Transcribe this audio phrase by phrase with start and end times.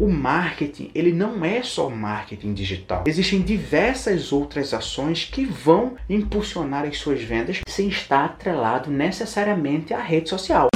[0.00, 3.04] o marketing, ele não é só marketing digital.
[3.06, 10.00] Existem diversas outras ações que vão impulsionar as suas vendas sem estar atrelado necessariamente à
[10.00, 10.70] rede social.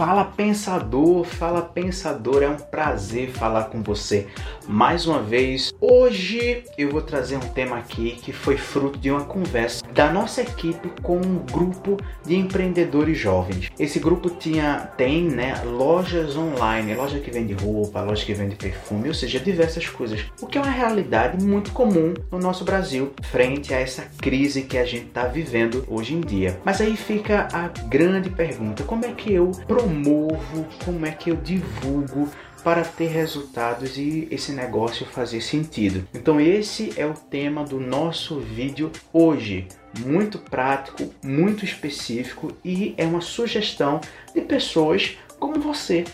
[0.00, 4.28] Fala pensador, fala pensador, é um prazer falar com você
[4.66, 5.74] mais uma vez.
[5.78, 10.40] Hoje eu vou trazer um tema aqui que foi fruto de uma conversa da nossa
[10.40, 13.70] equipe com um grupo de empreendedores jovens.
[13.78, 19.08] Esse grupo tinha tem, né, lojas online, loja que vende roupa, loja que vende perfume,
[19.08, 20.24] ou seja, diversas coisas.
[20.40, 24.78] O que é uma realidade muito comum no nosso Brasil frente a essa crise que
[24.78, 26.58] a gente está vivendo hoje em dia.
[26.64, 31.30] Mas aí fica a grande pergunta: como é que eu promovo promovo, como é que
[31.30, 32.28] eu divulgo
[32.62, 36.06] para ter resultados e esse negócio fazer sentido.
[36.14, 39.66] Então esse é o tema do nosso vídeo hoje.
[39.98, 44.00] Muito prático, muito específico e é uma sugestão
[44.32, 46.04] de pessoas como você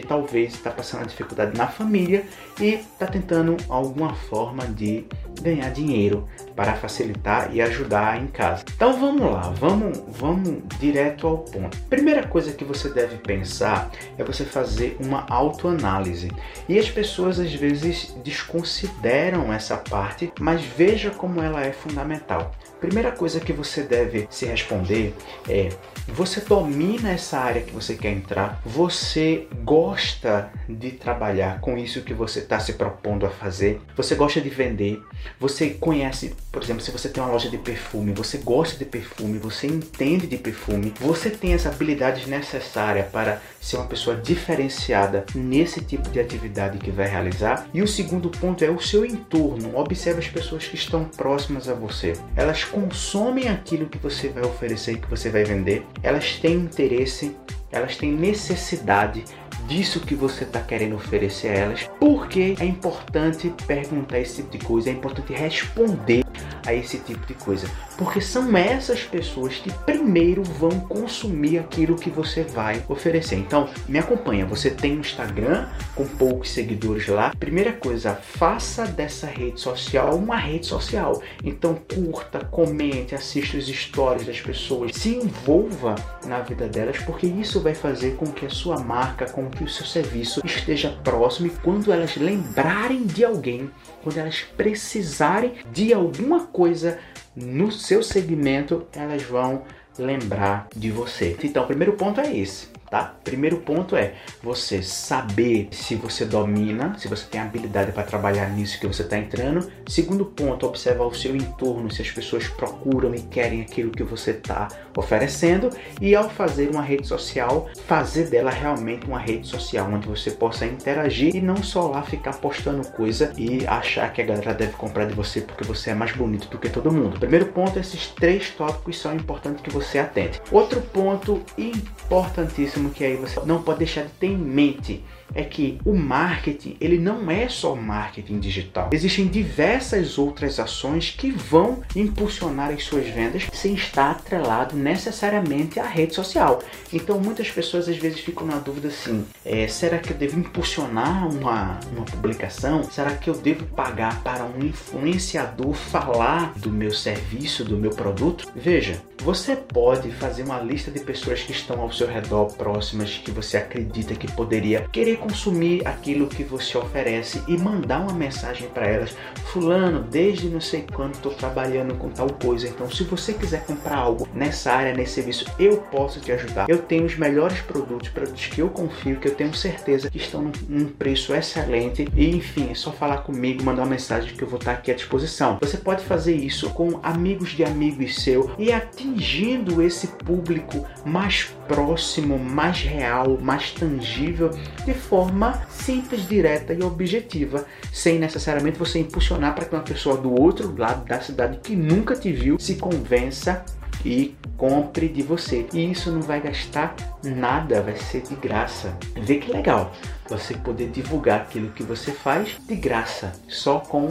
[0.00, 2.24] que talvez está passando dificuldade na família
[2.60, 5.06] e está tentando alguma forma de
[5.40, 8.64] ganhar dinheiro para facilitar e ajudar em casa.
[8.74, 11.76] Então vamos lá, vamos, vamos direto ao ponto.
[11.88, 16.30] Primeira coisa que você deve pensar é você fazer uma autoanálise.
[16.68, 22.52] E as pessoas às vezes desconsideram essa parte, mas veja como ela é fundamental.
[22.80, 25.14] Primeira coisa que você deve se responder
[25.48, 25.70] é:
[26.08, 28.60] você domina essa área que você quer entrar?
[28.64, 33.80] Você gosta de trabalhar com isso que você está se propondo a fazer?
[33.96, 35.00] Você gosta de vender?
[35.40, 39.38] Você conhece, por exemplo, se você tem uma loja de perfume, você gosta de perfume,
[39.38, 45.80] você entende de perfume, você tem as habilidades necessárias para ser uma pessoa diferenciada nesse
[45.80, 47.66] tipo de atividade que vai realizar?
[47.72, 49.76] E o segundo ponto é o seu entorno.
[49.76, 52.12] Observe as pessoas que estão próximas a você.
[52.36, 57.36] Elas consomem aquilo que você vai oferecer que você vai vender, elas têm interesse,
[57.70, 59.24] elas têm necessidade
[59.66, 64.64] disso que você está querendo oferecer a elas, porque é importante perguntar esse tipo de
[64.64, 66.24] coisa, é importante responder
[66.66, 72.10] a esse tipo de coisa, porque são essas pessoas que primeiro vão consumir aquilo que
[72.10, 73.36] você vai oferecer.
[73.36, 77.32] Então, me acompanha, você tem um Instagram com poucos seguidores lá.
[77.38, 81.22] Primeira coisa, faça dessa rede social uma rede social.
[81.44, 85.94] Então, curta, comente, assista os stories das pessoas, se envolva
[86.26, 89.68] na vida delas, porque isso vai fazer com que a sua marca, com que o
[89.68, 93.70] seu serviço esteja próximo e quando elas lembrarem de alguém,
[94.02, 96.98] quando elas precisarem de alguma coisa
[97.36, 99.62] no seu segmento, elas vão
[99.98, 101.36] lembrar de você.
[101.42, 103.14] Então, o primeiro ponto é esse tá?
[103.24, 108.78] Primeiro ponto é você saber se você domina, se você tem habilidade para trabalhar nisso
[108.80, 109.70] que você está entrando.
[109.88, 114.32] Segundo ponto, observar o seu entorno, se as pessoas procuram e querem aquilo que você
[114.32, 115.70] está oferecendo.
[116.00, 120.66] E ao fazer uma rede social, fazer dela realmente uma rede social onde você possa
[120.66, 125.06] interagir e não só lá ficar postando coisa e achar que a galera deve comprar
[125.06, 127.18] de você porque você é mais bonito do que todo mundo.
[127.18, 130.40] Primeiro ponto, esses três tópicos são importantes que você atente.
[130.50, 135.02] Outro ponto importantíssimo que aí você não pode deixar de ter em mente
[135.34, 138.90] é que o marketing, ele não é só marketing digital.
[138.92, 145.86] Existem diversas outras ações que vão impulsionar as suas vendas sem estar atrelado necessariamente à
[145.86, 146.62] rede social.
[146.92, 151.28] Então muitas pessoas às vezes ficam na dúvida assim, é, será que eu devo impulsionar
[151.28, 152.82] uma, uma publicação?
[152.84, 158.48] Será que eu devo pagar para um influenciador falar do meu serviço, do meu produto?
[158.54, 163.30] Veja, você pode fazer uma lista de pessoas que estão ao seu redor próximas que
[163.30, 168.86] você acredita que poderia querer consumir aquilo que você oferece e mandar uma mensagem para
[168.86, 169.16] elas,
[169.52, 173.96] fulano, desde não sei quando estou trabalhando com tal coisa, então se você quiser comprar
[173.96, 176.68] algo nessa área, nesse serviço, eu posso te ajudar.
[176.68, 180.50] Eu tenho os melhores produtos, produtos que eu confio, que eu tenho certeza que estão
[180.68, 184.58] num preço excelente e enfim, é só falar comigo, mandar uma mensagem que eu vou
[184.58, 185.58] estar aqui à disposição.
[185.60, 192.38] Você pode fazer isso com amigos de amigos seu e atingindo esse público mais próximo,
[192.38, 194.50] mais real, mais tangível
[194.84, 200.40] de forma simples, direta e objetiva, sem necessariamente você impulsionar para que uma pessoa do
[200.40, 203.64] outro lado da cidade que nunca te viu se convença
[204.04, 205.66] e compre de você.
[205.72, 208.96] E isso não vai gastar nada, vai ser de graça.
[209.16, 209.92] Vê que legal
[210.28, 214.08] você poder divulgar aquilo que você faz de graça, só com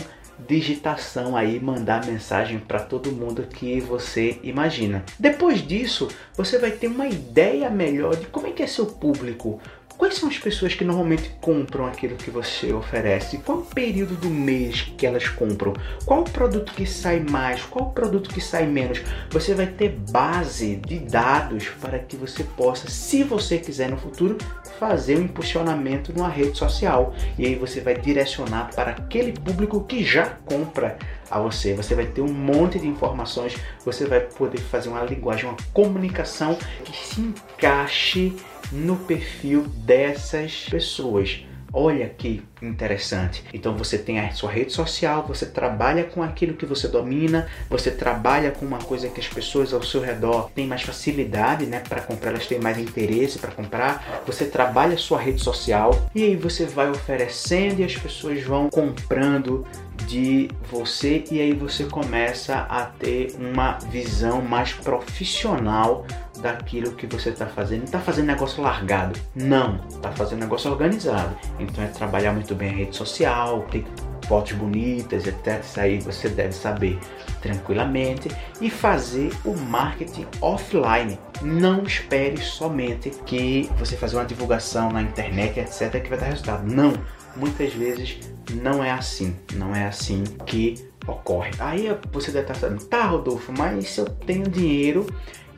[0.47, 5.03] digitação aí, mandar mensagem para todo mundo que você imagina.
[5.17, 9.59] Depois disso, você vai ter uma ideia melhor de como é que é seu público,
[9.97, 13.37] Quais são as pessoas que normalmente compram aquilo que você oferece?
[13.37, 15.73] Qual o período do mês que elas compram?
[16.05, 17.63] Qual o produto que sai mais?
[17.63, 19.01] Qual o produto que sai menos?
[19.29, 24.37] Você vai ter base de dados para que você possa, se você quiser no futuro,
[24.77, 27.13] fazer um impulsionamento numa rede social.
[27.39, 30.97] E aí você vai direcionar para aquele público que já compra
[31.31, 31.73] a você.
[31.73, 36.57] Você vai ter um monte de informações, você vai poder fazer uma linguagem, uma comunicação
[36.83, 38.35] que se encaixe
[38.71, 41.45] no perfil dessas pessoas.
[41.77, 43.43] Olha que interessante.
[43.53, 47.91] Então você tem a sua rede social, você trabalha com aquilo que você domina, você
[47.91, 51.99] trabalha com uma coisa que as pessoas ao seu redor têm mais facilidade, né, para
[51.99, 54.23] comprar, elas têm mais interesse para comprar.
[54.25, 58.69] Você trabalha a sua rede social e aí você vai oferecendo e as pessoas vão
[58.69, 59.67] comprando
[60.07, 66.05] de você e aí você começa a ter uma visão mais profissional
[66.45, 67.79] daquilo que você está fazendo.
[67.79, 69.83] Não está fazendo negócio largado, não.
[69.89, 71.35] Está fazendo negócio organizado.
[71.59, 73.83] Então é trabalhar muito bem a rede social, ter
[74.27, 75.59] fotos bonitas, etc.
[75.63, 76.99] Isso aí você deve saber
[77.41, 78.29] tranquilamente
[78.61, 81.17] e fazer o marketing offline.
[81.41, 86.71] Não espere somente que você fazer uma divulgação na internet, etc, que vai dar resultado.
[86.71, 86.93] Não
[87.35, 88.19] muitas vezes
[88.61, 91.51] não é assim, não é assim que ocorre.
[91.59, 95.05] Aí você deve estar falando, tá Rodolfo, mas se eu tenho dinheiro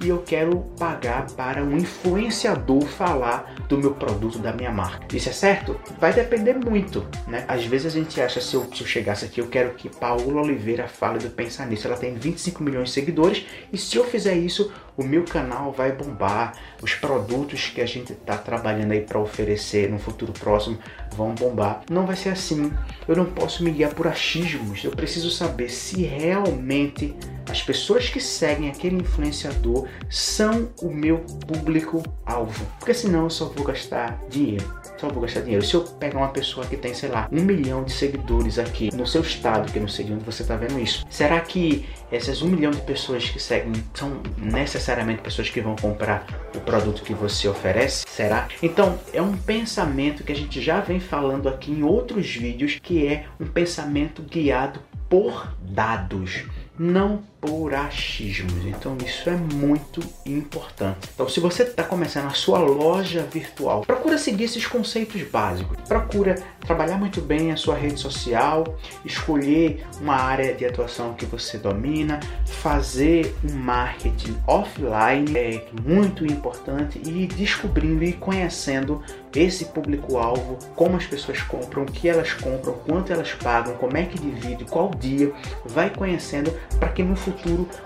[0.01, 5.15] e eu quero pagar para um influenciador falar do meu produto, da minha marca.
[5.15, 5.79] Isso é certo?
[5.99, 7.45] Vai depender muito, né?
[7.47, 10.41] Às vezes a gente acha, se eu, se eu chegasse aqui, eu quero que Paula
[10.41, 11.87] Oliveira fale do Pensar Nisso.
[11.87, 15.91] Ela tem 25 milhões de seguidores e se eu fizer isso, o meu canal vai
[15.91, 20.79] bombar, os produtos que a gente está trabalhando aí para oferecer no futuro próximo
[21.15, 21.83] vão bombar.
[21.89, 22.73] Não vai ser assim.
[23.07, 24.83] Eu não posso me guiar por achismos.
[24.83, 27.15] Eu preciso saber se realmente
[27.49, 32.65] as pessoas que seguem aquele influenciador são o meu público-alvo.
[32.79, 34.65] Porque senão eu só vou gastar dinheiro.
[35.01, 35.63] Vou gastar dinheiro.
[35.63, 39.05] Se eu pegar uma pessoa que tem, sei lá, um milhão de seguidores aqui no
[39.05, 42.41] seu estado, que eu não sei de onde você está vendo isso, será que essas
[42.41, 47.13] um milhão de pessoas que seguem são necessariamente pessoas que vão comprar o produto que
[47.13, 48.05] você oferece?
[48.07, 48.47] Será?
[48.61, 53.05] Então, é um pensamento que a gente já vem falando aqui em outros vídeos, que
[53.05, 54.79] é um pensamento guiado
[55.09, 56.45] por dados
[56.79, 58.65] não por achismos.
[58.65, 61.09] Então isso é muito importante.
[61.13, 65.77] Então se você está começando a sua loja virtual, procura seguir esses conceitos básicos.
[65.87, 71.57] Procura trabalhar muito bem a sua rede social, escolher uma área de atuação que você
[71.57, 79.01] domina, fazer um marketing offline é muito importante e descobrindo e conhecendo
[79.33, 84.03] esse público-alvo, como as pessoas compram, o que elas compram, quanto elas pagam, como é
[84.03, 85.31] que divide, qual dia,
[85.65, 87.36] vai conhecendo para que no futuro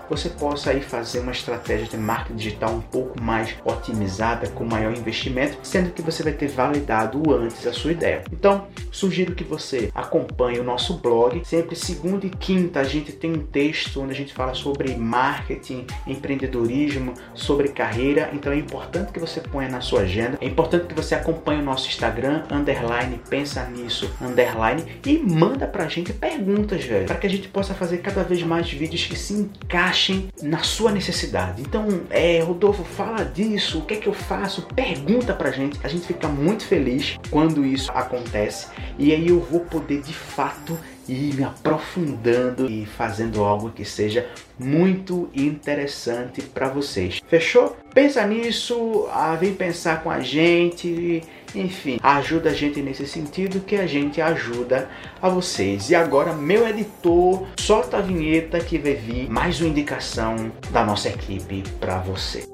[0.08, 4.96] você possa aí fazer uma estratégia de marketing digital um pouco mais otimizada, com maior
[4.96, 8.22] investimento, sendo que você vai ter validado antes a sua ideia.
[8.32, 11.42] Então, sugiro que você acompanhe o nosso blog.
[11.44, 15.86] Sempre segunda e quinta a gente tem um texto onde a gente fala sobre marketing,
[16.06, 18.30] empreendedorismo, sobre carreira.
[18.32, 20.38] Então é importante que você ponha na sua agenda.
[20.40, 25.88] É importante que você acompanhe o nosso Instagram, underline, pensa nisso, underline, e manda pra
[25.88, 29.31] gente perguntas, velho, para que a gente possa fazer cada vez mais vídeos que se
[29.32, 31.62] encaixem na sua necessidade.
[31.62, 34.62] Então, é, Rodolfo, fala disso, o que é que eu faço?
[34.74, 35.78] Pergunta pra gente.
[35.82, 38.68] A gente fica muito feliz quando isso acontece
[38.98, 44.26] e aí eu vou poder de fato ir me aprofundando e fazendo algo que seja
[44.58, 47.20] muito interessante para vocês.
[47.26, 47.76] Fechou?
[47.92, 51.22] Pensa nisso, ah, vem pensar com a gente,
[51.54, 54.88] enfim, ajuda a gente nesse sentido que a gente ajuda
[55.20, 55.90] a vocês.
[55.90, 61.08] E agora, meu editor, solta a vinheta que vai vir mais uma indicação da nossa
[61.08, 62.46] equipe para você.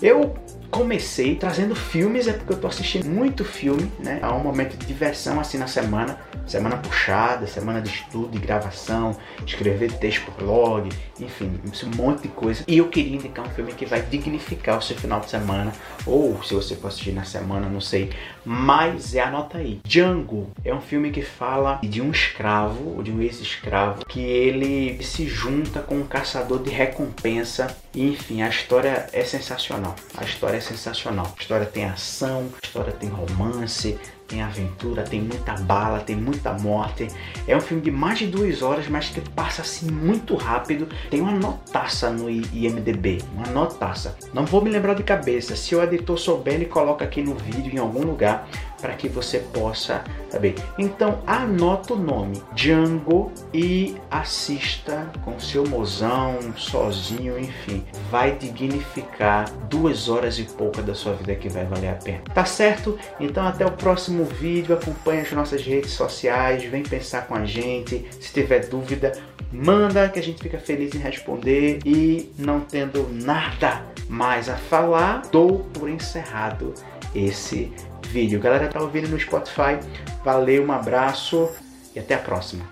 [0.00, 0.34] Eu
[0.74, 4.18] comecei trazendo filmes, é porque eu tô assistindo muito filme, né?
[4.20, 9.16] Há um momento de diversão assim na semana, semana puxada, semana de estudo, de gravação,
[9.46, 10.88] escrever texto por blog,
[11.20, 12.64] enfim, um monte de coisa.
[12.66, 15.72] E eu queria indicar um filme que vai dignificar o seu final de semana,
[16.04, 18.10] ou se você for assistir na semana, não sei,
[18.44, 19.80] mas é anota aí.
[19.84, 25.28] Django é um filme que fala de um escravo, de um ex-escravo, que ele se
[25.28, 27.76] junta com um caçador de recompensa.
[27.94, 29.94] E, enfim, a história é sensacional.
[30.16, 31.32] A história é sensacional.
[31.36, 36.52] A história tem ação, a história tem romance, tem aventura, tem muita bala, tem muita
[36.54, 37.08] morte.
[37.46, 40.88] É um filme de mais de duas horas, mas que passa assim muito rápido.
[41.10, 44.16] Tem uma notaça no IMDB, uma notaça.
[44.32, 45.54] Não vou me lembrar de cabeça.
[45.54, 48.48] Se o editor souber, ele coloca aqui no vídeo em algum lugar
[48.84, 50.56] para que você possa saber.
[50.78, 57.82] Então anota o nome Django e assista com seu mozão, sozinho, enfim.
[58.10, 62.20] Vai dignificar duas horas e pouca da sua vida que vai valer a pena.
[62.34, 62.98] Tá certo?
[63.18, 64.74] Então até o próximo vídeo.
[64.74, 66.62] Acompanhe as nossas redes sociais.
[66.64, 68.06] Vem pensar com a gente.
[68.20, 69.12] Se tiver dúvida,
[69.50, 71.78] manda que a gente fica feliz em responder.
[71.86, 76.74] E não tendo nada mais a falar, dou por encerrado
[77.14, 77.72] esse
[78.14, 78.38] vídeo.
[78.38, 79.76] Galera, tá ouvindo no Spotify?
[80.24, 81.50] Valeu, um abraço
[81.96, 82.64] e até a próxima.